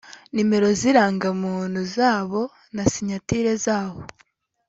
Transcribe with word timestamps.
nomero 0.33 0.67
z’indangamuntu 0.79 1.79
zabo 1.95 2.41
na 2.75 2.83
sinyatire 2.91 3.53
zabo 3.65 4.01